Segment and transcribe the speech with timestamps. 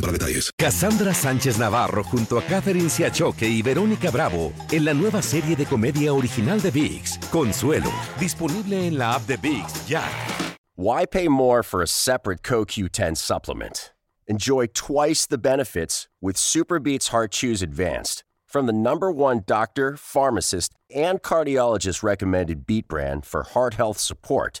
[0.00, 0.50] para detalles.
[0.58, 5.66] Cassandra Sánchez Navarro junto a Catherine Siachoque y Verónica Bravo en la nueva serie de
[5.66, 10.02] comedia original de VIX, Consuelo, disponible en la app de VIX ya.
[10.76, 13.92] Why pay more for a separate CoQ10 supplement?
[14.26, 18.24] Enjoy twice the benefits with Superbeats Heart Chews Advanced
[18.54, 24.60] from the number one doctor, pharmacist, and cardiologist recommended beat brand for heart health support.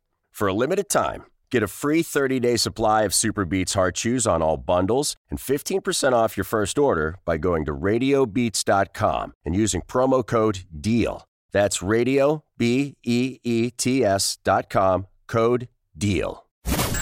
[0.41, 4.41] For a limited time, get a free 30-day supply of Super Beats Heart Chews on
[4.41, 10.25] all bundles and 15% off your first order by going to radiobeats.com and using promo
[10.25, 11.27] code DEAL.
[11.51, 16.47] That's radio b e e t s.com code DEAL.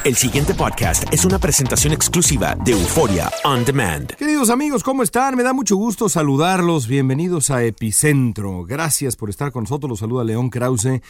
[0.05, 4.15] El siguiente podcast es una presentación exclusiva de Euforia On Demand.
[4.15, 5.35] Queridos amigos, ¿cómo están?
[5.35, 6.87] Me da mucho gusto saludarlos.
[6.87, 8.65] Bienvenidos a Epicentro.
[8.65, 9.89] Gracias por estar con nosotros.
[9.89, 11.01] Los saluda León Krause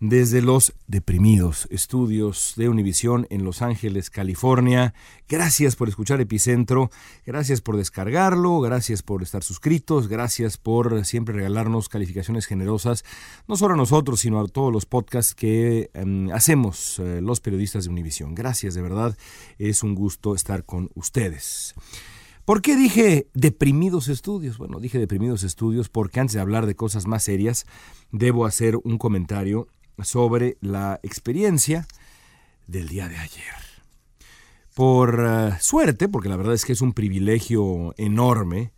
[0.00, 4.92] desde los deprimidos estudios de Univisión en Los Ángeles, California.
[5.28, 6.90] Gracias por escuchar Epicentro,
[7.24, 13.04] gracias por descargarlo, gracias por estar suscritos, gracias por siempre regalarnos calificaciones generosas,
[13.48, 17.84] no solo a nosotros, sino a todos los podcasts que em, hacemos eh, los periodistas
[17.84, 18.34] de Univisión.
[18.34, 19.16] Gracias, de verdad,
[19.58, 21.74] es un gusto estar con ustedes.
[22.46, 24.56] ¿Por qué dije deprimidos estudios?
[24.56, 27.66] Bueno, dije deprimidos estudios porque antes de hablar de cosas más serias,
[28.12, 29.66] debo hacer un comentario
[30.02, 31.86] sobre la experiencia
[32.66, 33.54] del día de ayer.
[34.74, 38.72] Por eh, suerte, porque la verdad es que es un privilegio enorme,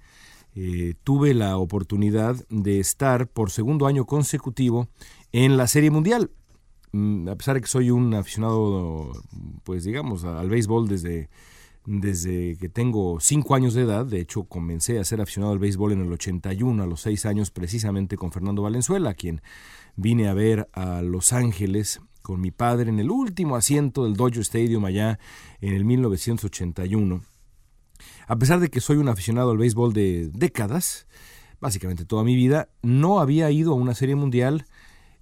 [0.54, 4.88] eh, tuve la oportunidad de estar por segundo año consecutivo
[5.32, 6.30] en la Serie Mundial.
[6.92, 9.12] Mm, a pesar de que soy un aficionado,
[9.64, 11.28] pues digamos, al béisbol desde,
[11.84, 15.92] desde que tengo cinco años de edad, de hecho comencé a ser aficionado al béisbol
[15.92, 19.42] en el 81, a los seis años precisamente con Fernando Valenzuela, quien
[19.98, 24.42] vine a ver a Los Ángeles con mi padre en el último asiento del Dodger
[24.42, 25.18] Stadium allá
[25.60, 27.20] en el 1981.
[28.28, 31.08] A pesar de que soy un aficionado al béisbol de décadas,
[31.60, 34.66] básicamente toda mi vida, no había ido a una serie mundial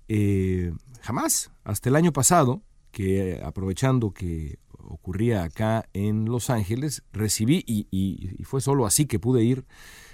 [0.08, 1.50] eh, jamás.
[1.64, 2.60] Hasta el año pasado,
[2.90, 9.42] que aprovechando que ocurría acá en Los Ángeles, recibí, y, fue solo así que pude
[9.42, 9.64] ir,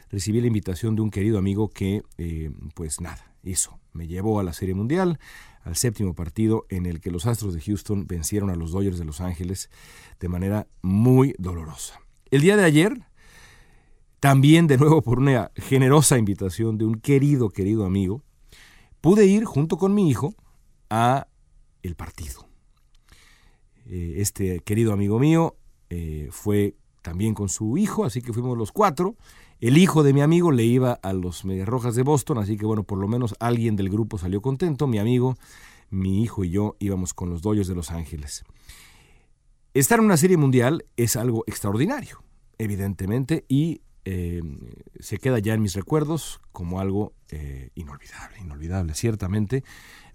[0.08, 3.78] recibí la invitación de un querido amigo que, eh, pues nada, hizo.
[3.92, 5.18] Me llevó a la Serie Mundial,
[5.62, 9.04] al séptimo partido en el que los Astros de Houston vencieron a los Dodgers de
[9.04, 9.70] Los Ángeles
[10.20, 12.00] de manera muy dolorosa.
[12.30, 13.06] El día de ayer,
[14.20, 18.22] también de nuevo por una generosa invitación de un querido, querido amigo,
[19.00, 20.34] pude ir junto con mi hijo
[20.88, 21.28] a
[21.82, 22.48] el partido.
[23.86, 25.56] Eh, este querido amigo mío
[25.90, 29.16] eh, fue también con su hijo, así que fuimos los cuatro
[29.62, 32.66] el hijo de mi amigo le iba a los Medias Rojas de Boston, así que
[32.66, 34.88] bueno, por lo menos alguien del grupo salió contento.
[34.88, 35.36] Mi amigo,
[35.88, 38.42] mi hijo y yo íbamos con los Dodgers de Los Ángeles.
[39.72, 42.24] Estar en una serie mundial es algo extraordinario,
[42.58, 44.42] evidentemente, y eh,
[44.98, 49.62] se queda ya en mis recuerdos como algo eh, inolvidable, inolvidable, ciertamente.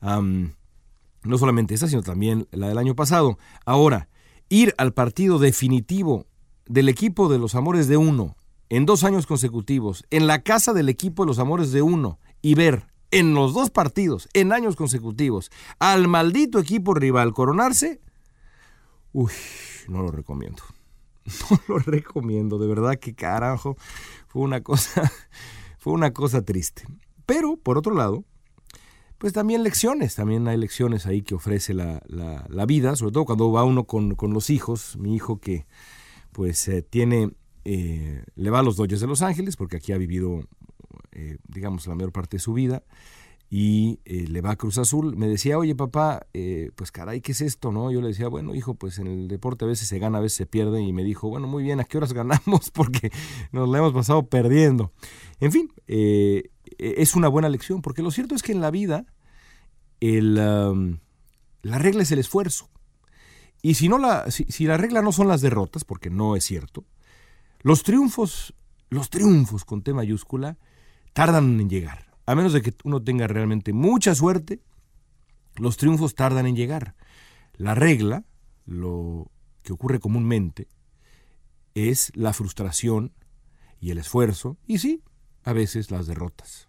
[0.01, 3.37] no solamente esa, sino también la del año pasado.
[3.65, 4.09] Ahora,
[4.49, 6.25] ir al partido definitivo
[6.65, 8.35] del equipo de los Amores de Uno
[8.69, 12.55] en dos años consecutivos en la casa del equipo de los amores de uno y
[12.55, 18.01] ver en los dos partidos, en años consecutivos, al maldito equipo rival coronarse,
[19.13, 19.31] uy,
[19.87, 20.63] no lo recomiendo.
[21.49, 23.77] no lo recomiendo, de verdad que carajo,
[24.27, 25.11] fue una cosa,
[25.79, 26.83] fue una cosa triste.
[27.25, 28.23] Pero, por otro lado,
[29.17, 33.51] pues también lecciones, también hay lecciones ahí que ofrece la, la, vida, sobre todo cuando
[33.51, 35.65] va uno con, con, los hijos, mi hijo que
[36.31, 37.31] pues eh, tiene,
[37.69, 40.39] eh, le va a los Dodgers de Los Ángeles, porque aquí ha vivido,
[41.11, 42.83] eh, digamos, la mayor parte de su vida,
[43.49, 46.27] y le va a Cruz Azul, me decía, oye papá,
[46.75, 47.71] pues caray, ¿qué es esto?
[47.71, 50.21] no Yo le decía, bueno hijo, pues en el deporte a veces se gana, a
[50.21, 52.71] veces se pierde, y me dijo, bueno, muy bien, ¿a qué horas ganamos?
[52.73, 53.09] Porque
[53.53, 54.91] nos la hemos pasado perdiendo.
[55.39, 59.05] En fin, es una buena lección, porque lo cierto es que en la vida
[60.01, 62.69] el, la regla es el esfuerzo.
[63.61, 66.85] Y si, no la, si, la regla no son las derrotas, porque no es cierto,
[67.61, 68.53] los triunfos,
[68.89, 70.57] los triunfos con T mayúscula,
[71.13, 72.13] tardan en llegar.
[72.25, 74.61] A menos de que uno tenga realmente mucha suerte,
[75.55, 76.95] los triunfos tardan en llegar.
[77.53, 78.25] La regla,
[78.65, 79.31] lo
[79.63, 80.67] que ocurre comúnmente,
[81.73, 83.13] es la frustración
[83.79, 85.01] y el esfuerzo, y sí,
[85.43, 86.67] a veces las derrotas.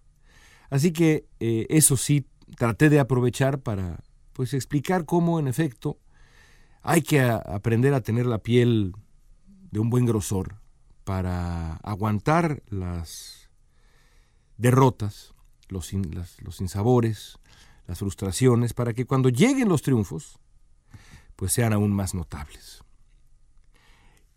[0.71, 2.27] Así que eh, eso sí
[2.57, 5.99] traté de aprovechar para pues explicar cómo en efecto
[6.83, 8.93] hay que aprender a tener la piel
[9.71, 10.61] de un buen grosor
[11.09, 13.49] para aguantar las
[14.59, 15.33] derrotas,
[15.69, 17.39] los, los sinsabores,
[17.87, 20.39] las frustraciones, para que cuando lleguen los triunfos,
[21.35, 22.85] pues sean aún más notables.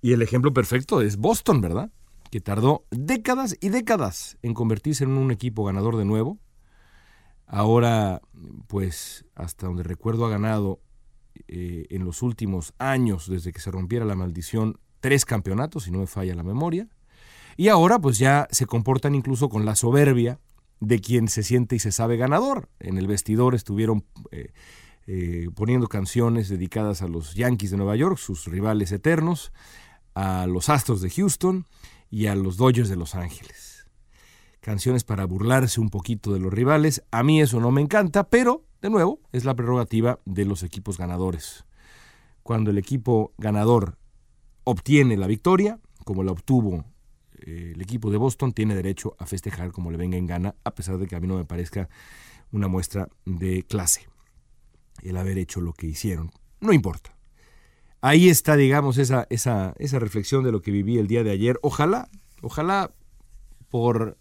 [0.02, 1.92] Y el ejemplo perfecto es Boston, ¿verdad?
[2.30, 6.40] Que tardó décadas y décadas en convertirse en un equipo ganador de nuevo.
[7.48, 8.22] Ahora,
[8.68, 10.80] pues, hasta donde recuerdo ha ganado
[11.50, 16.00] eh, en los últimos años, desde que se rompiera la maldición, tres campeonatos, si no
[16.00, 16.88] me falla la memoria.
[17.58, 20.40] Y ahora pues ya se comportan incluso con la soberbia
[20.80, 22.70] de quien se siente y se sabe ganador.
[22.80, 24.54] En el vestidor estuvieron eh,
[25.08, 29.52] eh, poniendo canciones dedicadas a los Yankees de Nueva York, sus rivales eternos,
[30.16, 31.66] a los Astros de Houston
[32.10, 33.88] y a los Dodgers de Los Ángeles.
[34.62, 37.04] Canciones para burlarse un poquito de los rivales.
[37.12, 40.98] A mí eso no me encanta, pero de nuevo, es la prerrogativa de los equipos
[40.98, 41.66] ganadores.
[42.42, 43.98] Cuando el equipo ganador
[44.64, 46.86] obtiene la victoria, como la obtuvo
[47.46, 50.72] eh, el equipo de Boston, tiene derecho a festejar como le venga en gana, a
[50.76, 51.90] pesar de que a mí no me parezca
[52.52, 54.08] una muestra de clase
[55.04, 56.32] el haber hecho lo que hicieron.
[56.60, 57.16] No importa.
[58.02, 61.60] Ahí está, digamos, esa, esa, esa reflexión de lo que viví el día de ayer.
[61.62, 62.10] Ojalá,
[62.42, 62.92] ojalá
[63.70, 64.18] por,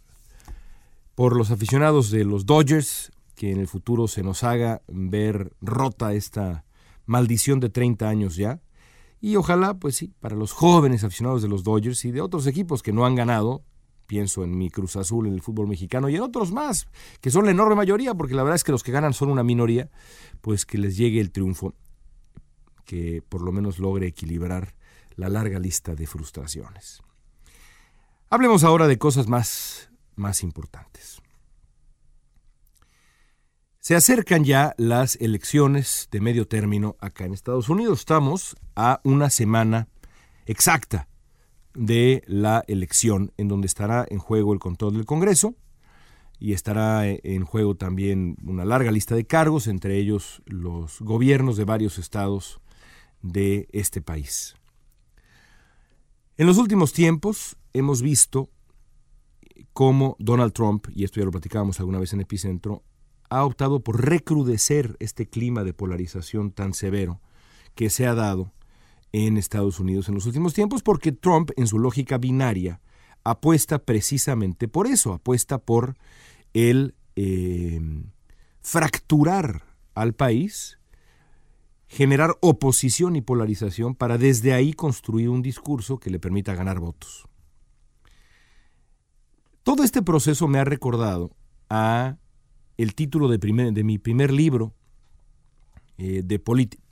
[1.14, 6.12] por los aficionados de los Dodgers, que en el futuro se nos haga ver rota
[6.12, 6.64] esta
[7.06, 8.60] maldición de 30 años ya.
[9.20, 12.82] Y ojalá, pues sí, para los jóvenes aficionados de los Dodgers y de otros equipos
[12.82, 13.62] que no han ganado,
[14.06, 16.88] pienso en mi Cruz Azul en el fútbol mexicano y en otros más,
[17.20, 19.44] que son la enorme mayoría, porque la verdad es que los que ganan son una
[19.44, 19.90] minoría,
[20.40, 21.74] pues que les llegue el triunfo,
[22.84, 24.74] que por lo menos logre equilibrar
[25.14, 27.02] la larga lista de frustraciones.
[28.30, 31.19] Hablemos ahora de cosas más, más importantes.
[33.82, 38.00] Se acercan ya las elecciones de medio término acá en Estados Unidos.
[38.00, 39.88] Estamos a una semana
[40.44, 41.08] exacta
[41.72, 45.54] de la elección en donde estará en juego el control del Congreso
[46.38, 51.64] y estará en juego también una larga lista de cargos, entre ellos los gobiernos de
[51.64, 52.60] varios estados
[53.22, 54.56] de este país.
[56.36, 58.50] En los últimos tiempos hemos visto
[59.72, 62.82] cómo Donald Trump, y esto ya lo platicábamos alguna vez en Epicentro,
[63.30, 67.20] ha optado por recrudecer este clima de polarización tan severo
[67.74, 68.52] que se ha dado
[69.12, 72.80] en Estados Unidos en los últimos tiempos, porque Trump, en su lógica binaria,
[73.24, 75.96] apuesta precisamente por eso, apuesta por
[76.52, 77.80] el eh,
[78.60, 80.78] fracturar al país,
[81.86, 87.26] generar oposición y polarización para desde ahí construir un discurso que le permita ganar votos.
[89.62, 91.30] Todo este proceso me ha recordado
[91.68, 92.16] a
[92.82, 94.72] el título de, mi primer libro,
[95.98, 96.42] eh, de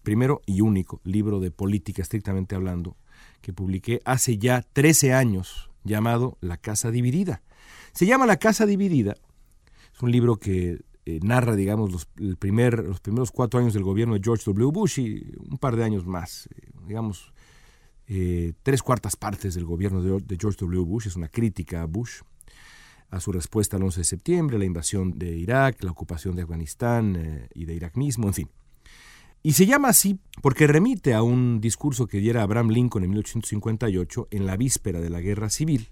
[0.03, 2.97] primero y único libro de política estrictamente hablando,
[3.41, 7.43] que publiqué hace ya 13 años, llamado La Casa Dividida.
[7.93, 9.15] Se llama La Casa Dividida,
[9.95, 14.45] es un libro que eh, narra, digamos, los primeros cuatro años del gobierno de George
[14.45, 14.71] W.
[14.71, 17.33] Bush y un par de años más, eh, digamos,
[18.63, 20.83] tres cuartas partes del gobierno de George W.
[20.83, 22.23] Bush, es una crítica a Bush
[23.11, 27.17] a su respuesta al 11 de septiembre, la invasión de Irak, la ocupación de Afganistán
[27.17, 28.51] eh, y de Irak mismo, en fin.
[29.43, 34.29] Y se llama así porque remite a un discurso que diera Abraham Lincoln en 1858
[34.31, 35.89] en la víspera de la Guerra Civil.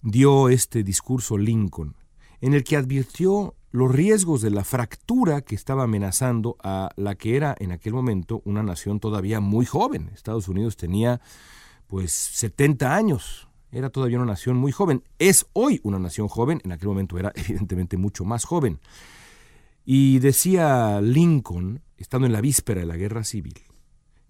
[0.00, 1.96] Dio este discurso Lincoln,
[2.40, 7.36] en el que advirtió los riesgos de la fractura que estaba amenazando a la que
[7.36, 10.10] era en aquel momento una nación todavía muy joven.
[10.14, 11.20] Estados Unidos tenía
[11.86, 13.47] pues 70 años.
[13.70, 15.04] Era todavía una nación muy joven.
[15.18, 18.80] Es hoy una nación joven, en aquel momento era evidentemente mucho más joven.
[19.84, 23.58] Y decía Lincoln, estando en la víspera de la guerra civil,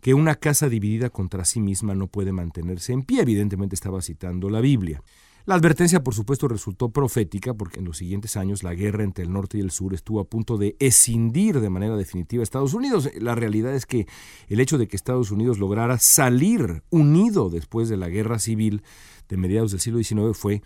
[0.00, 3.22] que una casa dividida contra sí misma no puede mantenerse en pie.
[3.22, 5.02] Evidentemente estaba citando la Biblia.
[5.48, 9.32] La advertencia, por supuesto, resultó profética porque en los siguientes años la guerra entre el
[9.32, 13.08] norte y el sur estuvo a punto de escindir de manera definitiva a Estados Unidos.
[13.18, 14.06] La realidad es que
[14.48, 18.82] el hecho de que Estados Unidos lograra salir unido después de la guerra civil
[19.30, 20.60] de mediados del siglo XIX fue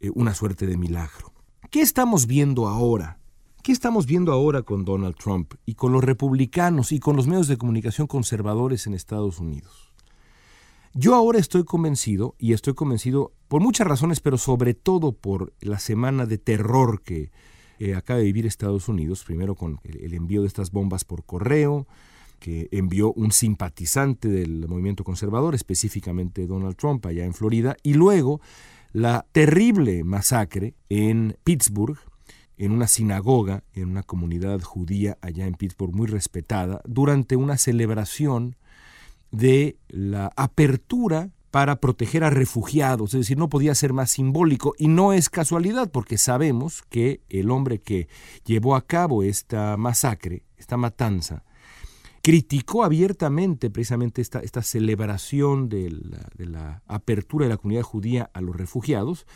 [0.00, 1.32] eh, una suerte de milagro.
[1.70, 3.20] ¿Qué estamos viendo ahora?
[3.62, 7.46] ¿Qué estamos viendo ahora con Donald Trump y con los republicanos y con los medios
[7.46, 9.83] de comunicación conservadores en Estados Unidos?
[10.96, 15.80] Yo ahora estoy convencido, y estoy convencido por muchas razones, pero sobre todo por la
[15.80, 17.32] semana de terror que
[17.80, 21.88] eh, acaba de vivir Estados Unidos, primero con el, envío de estas bombas por correo,
[22.38, 28.40] que envió un simpatizante del movimiento conservador, específicamente Donald Trump, allá en Florida, y luego
[28.92, 31.98] la terrible masacre en Pittsburgh,
[32.56, 38.54] en una sinagoga, en una comunidad judía allá en Pittsburgh muy respetada, durante una celebración
[39.36, 44.88] de la apertura para proteger a refugiados, es decir, no podía ser más simbólico y
[44.88, 48.08] no es casualidad porque sabemos que el hombre que
[48.44, 51.44] llevó a cabo esta masacre, esta matanza,
[52.22, 58.30] criticó abiertamente precisamente esta, esta celebración de la, de la apertura de la comunidad judía
[58.32, 59.26] a los refugiados.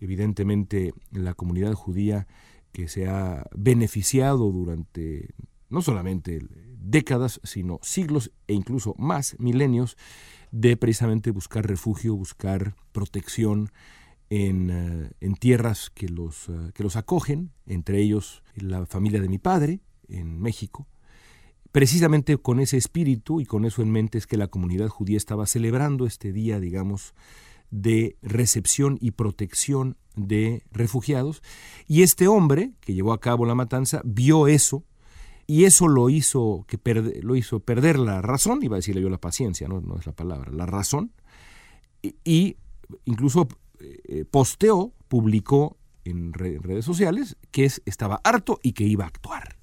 [0.00, 2.26] Evidentemente la comunidad judía
[2.72, 5.28] que se ha beneficiado durante
[5.68, 6.40] no solamente
[6.82, 9.96] décadas, sino siglos e incluso más milenios
[10.50, 13.70] de precisamente buscar refugio, buscar protección
[14.30, 19.28] en, eh, en tierras que los, eh, que los acogen, entre ellos la familia de
[19.28, 20.86] mi padre en México.
[21.72, 25.46] Precisamente con ese espíritu y con eso en mente es que la comunidad judía estaba
[25.46, 27.14] celebrando este día, digamos,
[27.70, 31.42] de recepción y protección de refugiados.
[31.86, 34.84] Y este hombre que llevó a cabo la matanza vio eso
[35.50, 36.78] y eso lo hizo, que
[37.22, 40.12] lo hizo perder la razón, iba a decirle yo la paciencia, no, no es la
[40.12, 41.10] palabra, la razón,
[42.02, 42.56] y,
[43.04, 43.48] incluso
[43.80, 49.56] eh, posteó, publicó en, redes sociales que estaba harto y que iba a actuar.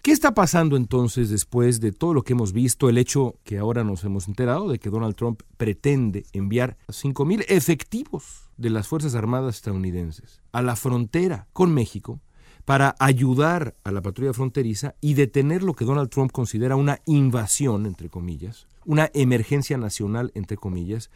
[0.00, 3.84] ¿Qué está pasando entonces después de todo lo que hemos visto, el hecho que ahora
[3.84, 9.56] nos hemos enterado de que Donald Trump pretende enviar 5.000 efectivos de las Fuerzas Armadas
[9.56, 12.22] estadounidenses a la frontera con México
[12.66, 17.86] para ayudar a la patrulla fronteriza y detener lo que Donald Trump considera una invasión,
[17.86, 21.08] entre comillas, una emergencia nacional, entre comillas,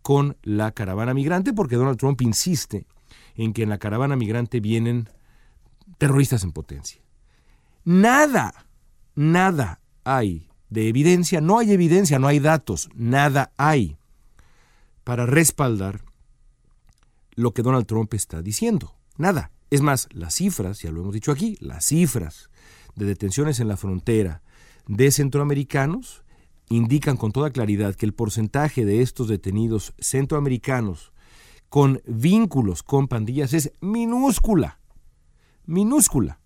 [0.00, 2.86] con la caravana migrante, porque Donald Trump insiste
[3.36, 5.10] en que en la caravana migrante vienen
[5.98, 7.02] terroristas en potencia.
[7.84, 8.66] Nada,
[9.14, 13.98] nada hay de evidencia, no hay evidencia, no hay datos, nada hay
[15.04, 16.00] para respaldar
[17.34, 18.94] lo que Donald Trump está diciendo.
[19.18, 19.50] Nada.
[19.74, 22.48] Es más, las cifras, ya lo hemos dicho aquí, las cifras
[22.94, 24.40] de detenciones en la frontera
[24.86, 26.22] de centroamericanos
[26.68, 31.12] indican con toda claridad que el porcentaje de estos detenidos centroamericanos
[31.70, 34.78] con vínculos con pandillas es minúscula,
[35.66, 36.38] minúscula.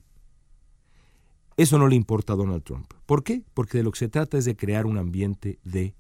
[1.59, 2.91] Eso no le importa a Donald Trump.
[3.05, 3.45] ¿Por qué?
[3.53, 5.95] Porque de lo que se trata es de crear un ambiente de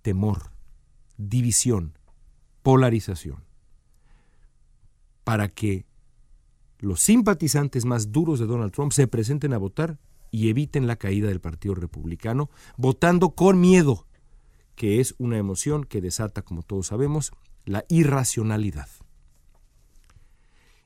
[0.00, 0.52] temor,
[1.18, 1.98] división,
[2.62, 3.44] polarización,
[5.22, 5.89] para que
[6.80, 9.98] los simpatizantes más duros de Donald Trump se presenten a votar
[10.30, 14.06] y eviten la caída del Partido Republicano, votando con miedo,
[14.76, 17.32] que es una emoción que desata, como todos sabemos,
[17.64, 18.88] la irracionalidad.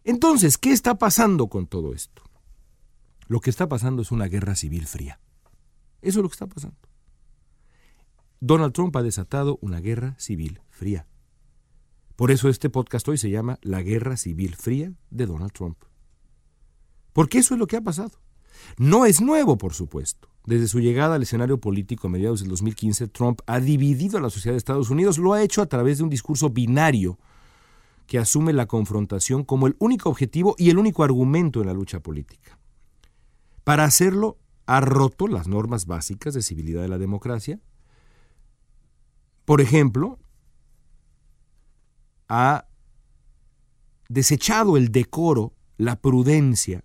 [0.02, 2.22] Entonces, ¿qué está pasando con todo esto?
[3.26, 5.20] Lo que está pasando es una guerra civil fría.
[6.02, 6.76] Eso es lo que está pasando.
[8.40, 11.06] Donald Trump ha desatado una guerra civil fría.
[12.16, 15.76] Por eso este podcast hoy se llama La Guerra Civil Fría de Donald Trump.
[17.12, 18.21] Porque eso es lo que ha pasado.
[18.78, 20.28] No es nuevo, por supuesto.
[20.47, 24.30] Desde su llegada al escenario político a mediados del 2015, Trump ha dividido a la
[24.30, 25.18] sociedad de Estados Unidos.
[25.18, 27.18] Lo ha hecho a través de un discurso binario
[28.06, 32.00] que asume la confrontación como el único objetivo y el único argumento en la lucha
[32.00, 32.59] política.
[33.64, 37.59] Para hacerlo, ha roto las normas básicas de civilidad de la democracia.
[39.44, 40.18] Por ejemplo,
[42.28, 42.66] ha
[44.09, 46.85] desechado el decoro, la prudencia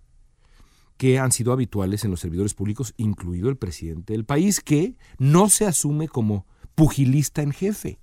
[0.96, 5.48] que han sido habituales en los servidores públicos, incluido el presidente del país, que no
[5.48, 7.98] se asume como pugilista en jefe,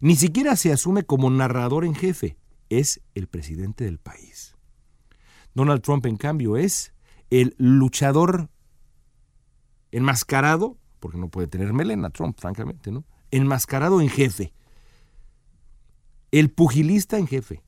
[0.00, 2.36] ni siquiera se asume como narrador en jefe,
[2.68, 4.54] es el presidente del país.
[5.54, 6.92] Donald Trump, en cambio, es
[7.30, 8.50] el luchador
[9.90, 13.04] enmascarado, porque no puede tener melena Trump, francamente, ¿no?
[13.30, 14.52] enmascarado en jefe.
[16.30, 17.62] El pugilista en jefe.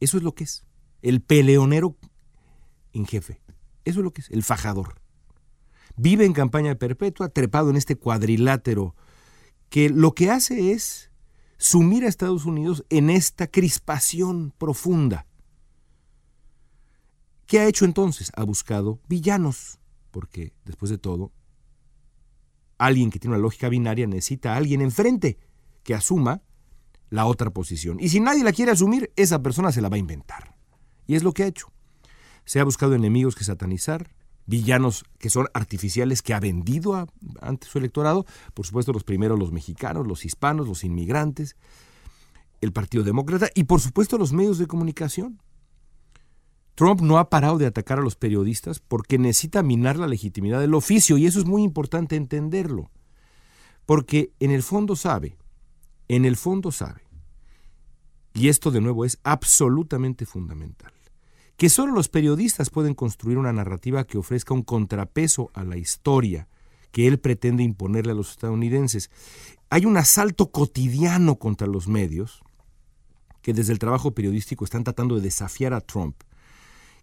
[0.00, 0.64] Eso es lo que es.
[1.02, 1.96] El peleonero
[2.92, 3.40] en jefe.
[3.84, 4.30] Eso es lo que es.
[4.30, 5.00] El fajador.
[5.96, 8.94] Vive en campaña perpetua, trepado en este cuadrilátero,
[9.68, 11.10] que lo que hace es
[11.58, 15.26] sumir a Estados Unidos en esta crispación profunda.
[17.46, 18.32] ¿Qué ha hecho entonces?
[18.34, 19.78] Ha buscado villanos,
[20.10, 21.32] porque después de todo,
[22.78, 25.38] alguien que tiene una lógica binaria necesita a alguien enfrente
[25.82, 26.42] que asuma
[27.10, 27.98] la otra posición.
[28.00, 30.54] Y si nadie la quiere asumir, esa persona se la va a inventar.
[31.06, 31.70] Y es lo que ha hecho.
[32.44, 34.14] Se ha buscado enemigos que satanizar,
[34.46, 37.08] villanos que son artificiales que ha vendido
[37.40, 38.24] ante su electorado,
[38.54, 41.56] por supuesto los primeros los mexicanos, los hispanos, los inmigrantes,
[42.60, 45.40] el Partido Demócrata y por supuesto los medios de comunicación.
[46.74, 50.74] Trump no ha parado de atacar a los periodistas porque necesita minar la legitimidad del
[50.74, 52.90] oficio y eso es muy importante entenderlo.
[53.84, 55.36] Porque en el fondo sabe
[56.16, 57.02] en el fondo sabe,
[58.34, 60.92] y esto de nuevo es absolutamente fundamental,
[61.56, 66.48] que solo los periodistas pueden construir una narrativa que ofrezca un contrapeso a la historia
[66.90, 69.10] que él pretende imponerle a los estadounidenses.
[69.68, 72.42] Hay un asalto cotidiano contra los medios
[73.42, 76.16] que desde el trabajo periodístico están tratando de desafiar a Trump,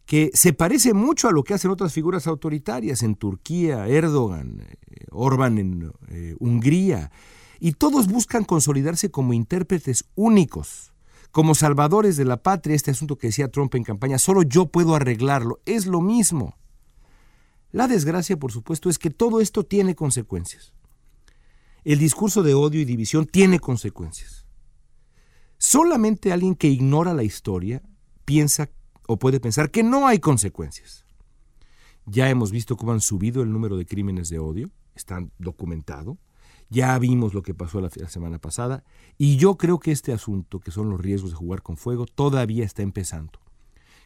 [0.05, 5.05] que se parece mucho a lo que hacen otras figuras autoritarias en Turquía, Erdogan, eh,
[5.11, 7.11] Orban en eh, Hungría,
[7.59, 10.93] y todos buscan consolidarse como intérpretes únicos,
[11.31, 14.95] como salvadores de la patria, este asunto que decía Trump en campaña, solo yo puedo
[14.95, 16.55] arreglarlo, es lo mismo.
[17.71, 20.73] La desgracia, por supuesto, es que todo esto tiene consecuencias.
[21.83, 24.45] El discurso de odio y división tiene consecuencias.
[25.57, 27.81] Solamente alguien que ignora la historia
[28.25, 28.69] piensa
[29.07, 31.05] o puede pensar que no hay consecuencias.
[32.05, 36.17] Ya hemos visto cómo han subido el número de crímenes de odio, están documentado.
[36.69, 38.83] Ya vimos lo que pasó la, semana pasada
[39.17, 42.65] y yo creo que este asunto, que son los riesgos de jugar con fuego, todavía
[42.65, 43.39] está empezando.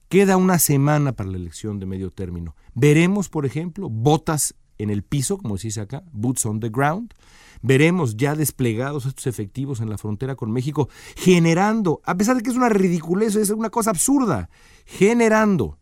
[0.10, 2.56] Queda una semana para la elección de medio término.
[2.74, 7.13] Veremos, por ejemplo, botas en el piso, como se dice acá, boots on the ground.
[7.62, 12.50] Veremos ya desplegados estos efectivos en la frontera con México, generando, a pesar de que
[12.50, 14.50] es una ridiculez, es una cosa absurda,
[14.86, 15.78] generando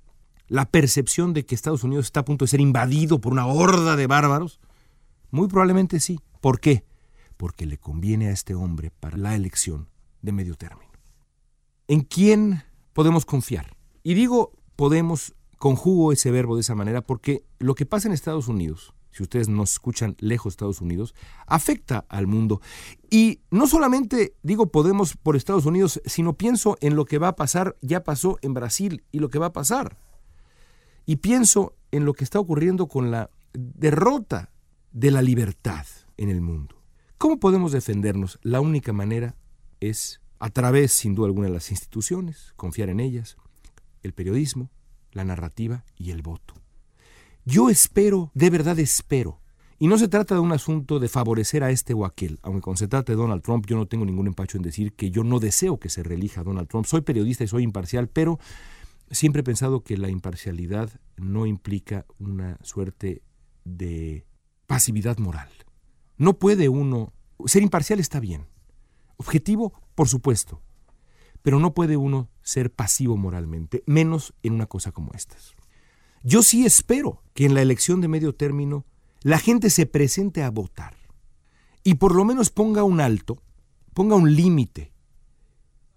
[0.48, 3.96] la percepción de que Estados Unidos está a punto de ser invadido por una horda
[3.96, 4.60] de bárbaros.
[5.32, 6.20] Muy probablemente sí.
[6.42, 6.86] ¿Por qué?
[7.38, 9.88] Porque le conviene a este hombre para la elección
[10.22, 10.92] de medio término.
[11.88, 12.64] ¿En quién
[12.94, 13.76] podemos confiar?
[14.04, 18.48] Y digo podemos, conjugo ese verbo de esa manera porque lo que pasa en Estados
[18.48, 21.14] Unidos, si ustedes nos escuchan lejos de Estados Unidos,
[21.48, 22.62] afecta al mundo.
[23.10, 27.36] Y no solamente digo podemos por Estados Unidos, sino pienso en lo que va a
[27.36, 29.98] pasar, ya pasó en Brasil y lo que va a pasar.
[31.06, 34.52] Y pienso en lo que está ocurriendo con la derrota
[34.92, 35.86] de la libertad
[36.18, 36.76] en el mundo.
[37.18, 38.40] ¿Cómo podemos defendernos?
[38.42, 39.36] La única manera
[39.80, 43.38] es a través, sin duda alguna, de las instituciones, confiar en ellas,
[44.04, 44.72] el periodismo,
[45.12, 46.54] la narrativa y el voto.
[47.46, 49.42] Yo espero, de verdad espero,
[49.80, 52.78] y no se trata de un asunto de favorecer a este o aquel, aunque cuando
[52.78, 55.40] se trata de Donald Trump yo no tengo ningún empacho en decir que yo no
[55.40, 56.86] deseo que se reelija Donald Trump.
[56.86, 58.40] Soy periodista y soy imparcial, pero
[59.10, 63.24] siempre he pensado que la imparcialidad no implica una suerte
[63.64, 64.26] de
[64.70, 65.50] pasividad moral.
[66.18, 67.12] No puede uno...
[67.46, 68.46] Ser imparcial está bien.
[69.18, 70.62] Objetivo, por supuesto.
[71.42, 75.56] Pero no puede uno ser pasivo moralmente, menos en una cosa como estas.
[76.22, 78.86] Yo sí espero que en la elección de medio término
[79.22, 80.96] la gente se presente a votar
[81.84, 83.42] y por lo menos ponga un alto,
[83.96, 84.92] ponga un límite,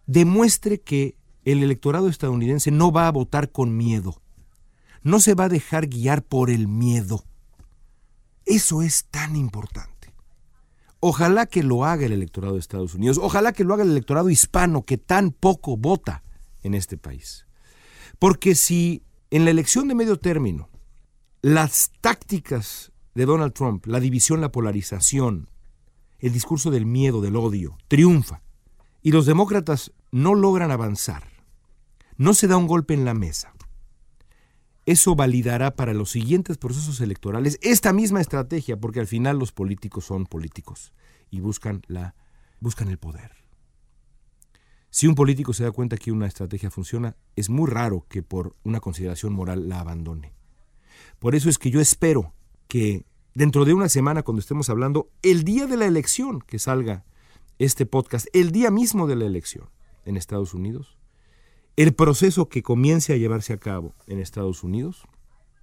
[0.07, 4.23] demuestre que el electorado estadounidense no va a votar con miedo,
[5.03, 7.25] no se va a dejar guiar por el miedo.
[8.47, 9.93] Eso es tan importante.
[11.01, 14.31] Ojalá que lo haga el electorado de Estados Unidos, ojalá que lo haga el electorado
[14.31, 16.23] hispano que tan poco vota
[16.63, 17.47] en este país.
[18.19, 20.69] Porque si en la elección de medio término
[21.41, 25.51] las tácticas de Donald Trump, la división, la polarización,
[26.21, 28.43] el discurso del miedo, del odio, triunfa,
[29.03, 31.25] y los demócratas no logran avanzar,
[32.17, 33.53] no se da un golpe en la mesa,
[34.85, 40.05] eso validará para los siguientes procesos electorales esta misma estrategia, porque al final los políticos
[40.05, 40.93] son políticos
[41.31, 42.15] y buscan, la,
[42.61, 43.33] buscan el poder.
[44.91, 48.57] Si un político se da cuenta que una estrategia funciona, es muy raro que por
[48.63, 50.35] una consideración moral la abandone.
[51.19, 52.35] Por eso es que yo espero
[52.69, 57.05] que dentro de una semana, cuando estemos hablando, el día de la elección que salga
[57.59, 59.71] este podcast, el día mismo de la elección
[60.05, 60.99] en Estados Unidos,
[61.77, 65.07] el proceso que comience a llevarse a cabo en Estados Unidos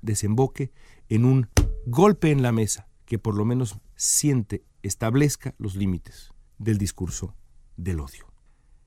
[0.01, 0.71] desemboque
[1.09, 1.49] en un
[1.85, 7.35] golpe en la mesa que por lo menos siente establezca los límites del discurso
[7.75, 8.27] del odio.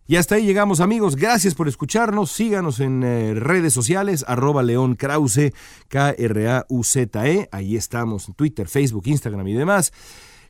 [0.06, 4.96] Y hasta ahí llegamos amigos, gracias por escucharnos, síganos en eh, redes sociales, arroba León
[4.96, 5.52] Krause,
[5.88, 9.92] K-R-A-U-Z-E, ahí estamos en Twitter, Facebook, Instagram y demás.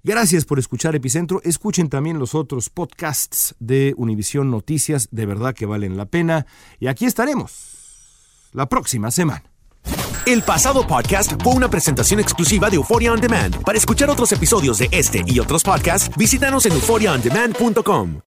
[0.04, 5.64] Gracias por escuchar Epicentro, escuchen también los otros podcasts de Univisión Noticias, de verdad que
[5.64, 6.44] valen la pena,
[6.80, 9.44] y aquí estaremos la próxima semana.
[10.26, 13.62] El pasado podcast fue una presentación exclusiva de Euphoria On Demand.
[13.62, 18.22] Para escuchar otros episodios de este y otros podcasts, visítanos en euphoriaondemand.com.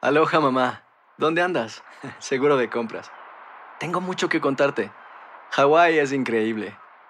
[0.00, 0.84] Aloha mamá,
[1.16, 1.82] ¿dónde andas?
[2.20, 3.10] Seguro de compras.
[3.80, 4.92] Tengo mucho que contarte.
[5.50, 6.76] Hawái es increíble.